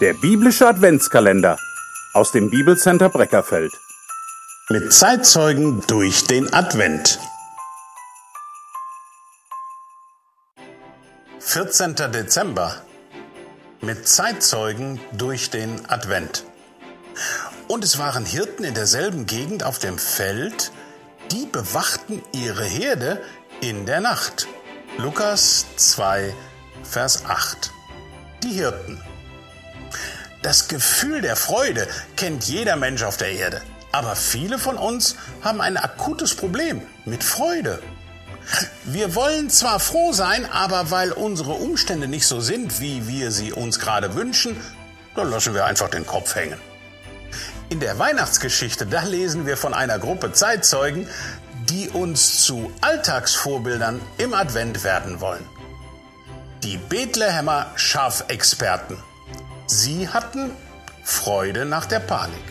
[0.00, 1.58] Der biblische Adventskalender
[2.14, 3.70] aus dem Bibelcenter Breckerfeld.
[4.70, 7.18] Mit Zeitzeugen durch den Advent.
[11.40, 11.96] 14.
[11.96, 12.76] Dezember.
[13.82, 16.46] Mit Zeitzeugen durch den Advent.
[17.68, 20.72] Und es waren Hirten in derselben Gegend auf dem Feld,
[21.30, 23.22] die bewachten ihre Herde
[23.60, 24.48] in der Nacht.
[24.96, 26.34] Lukas 2,
[26.84, 27.70] Vers 8.
[28.42, 28.98] Die Hirten.
[30.42, 31.86] Das Gefühl der Freude
[32.16, 33.60] kennt jeder Mensch auf der Erde.
[33.92, 37.82] Aber viele von uns haben ein akutes Problem mit Freude.
[38.84, 43.52] Wir wollen zwar froh sein, aber weil unsere Umstände nicht so sind, wie wir sie
[43.52, 44.56] uns gerade wünschen,
[45.14, 46.58] dann lassen wir einfach den Kopf hängen.
[47.68, 51.06] In der Weihnachtsgeschichte, da lesen wir von einer Gruppe Zeitzeugen,
[51.68, 55.44] die uns zu Alltagsvorbildern im Advent werden wollen.
[56.64, 58.96] Die Bethlehemmer Schafexperten.
[59.72, 60.50] Sie hatten
[61.04, 62.42] Freude nach der Panik.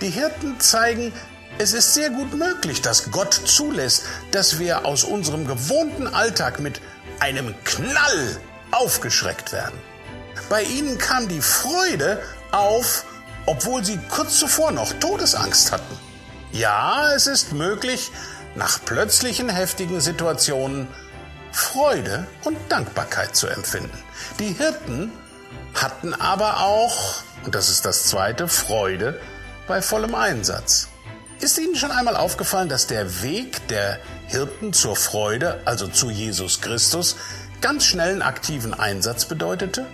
[0.00, 1.12] Die Hirten zeigen,
[1.58, 6.80] es ist sehr gut möglich, dass Gott zulässt, dass wir aus unserem gewohnten Alltag mit
[7.18, 9.78] einem Knall aufgeschreckt werden.
[10.48, 13.04] Bei ihnen kam die Freude auf,
[13.44, 15.98] obwohl sie kurz zuvor noch Todesangst hatten.
[16.52, 18.10] Ja, es ist möglich,
[18.54, 20.88] nach plötzlichen heftigen Situationen
[21.52, 24.02] Freude und Dankbarkeit zu empfinden.
[24.38, 25.12] Die Hirten
[25.74, 29.20] hatten aber auch, und das ist das zweite, Freude
[29.66, 30.88] bei vollem Einsatz.
[31.40, 36.60] Ist Ihnen schon einmal aufgefallen, dass der Weg der Hirten zur Freude, also zu Jesus
[36.60, 37.16] Christus,
[37.62, 39.86] ganz schnellen aktiven Einsatz bedeutete?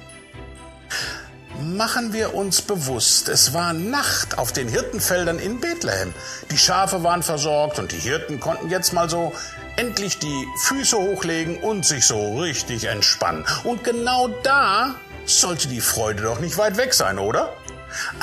[1.60, 6.12] Machen wir uns bewusst, es war Nacht auf den Hirtenfeldern in Bethlehem.
[6.50, 9.32] Die Schafe waren versorgt und die Hirten konnten jetzt mal so
[9.76, 13.44] endlich die Füße hochlegen und sich so richtig entspannen.
[13.64, 14.96] Und genau da
[15.26, 17.52] sollte die Freude doch nicht weit weg sein, oder?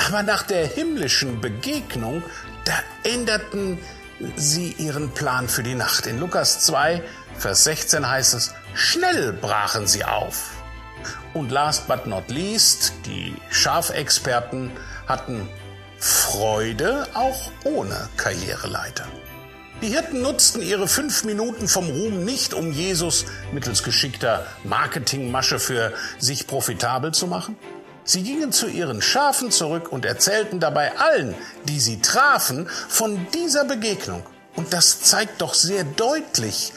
[0.06, 2.22] Aber nach der himmlischen Begegnung,
[2.64, 2.72] da
[3.08, 3.78] änderten
[4.36, 6.06] sie ihren Plan für die Nacht.
[6.06, 7.02] In Lukas 2,
[7.36, 10.50] Vers 16 heißt es, schnell brachen sie auf.
[11.34, 14.70] Und last but not least, die Schafexperten
[15.06, 15.48] hatten
[15.98, 19.06] Freude auch ohne Karriereleiter.
[19.82, 25.92] Die Hirten nutzten ihre fünf Minuten vom Ruhm nicht, um Jesus mittels geschickter Marketingmasche für
[26.18, 27.56] sich profitabel zu machen.
[28.04, 31.34] Sie gingen zu ihren Schafen zurück und erzählten dabei allen,
[31.64, 34.22] die sie trafen, von dieser Begegnung.
[34.56, 36.72] Und das zeigt doch sehr deutlich,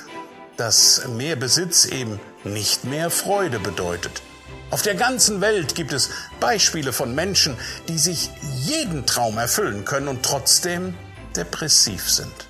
[0.58, 4.22] dass mehr Besitz eben nicht mehr Freude bedeutet.
[4.70, 6.10] Auf der ganzen Welt gibt es
[6.40, 7.58] Beispiele von Menschen,
[7.88, 8.32] die sich
[8.64, 10.94] jeden Traum erfüllen können und trotzdem
[11.36, 12.47] depressiv sind.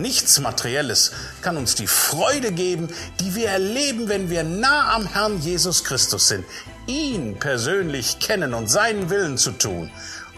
[0.00, 1.12] Nichts Materielles
[1.42, 2.88] kann uns die Freude geben,
[3.20, 6.44] die wir erleben, wenn wir nah am Herrn Jesus Christus sind,
[6.86, 9.90] ihn persönlich kennen und seinen Willen zu tun.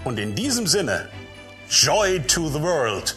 [0.05, 1.09] Und in diesem Sinne,
[1.69, 3.15] Joy to the World.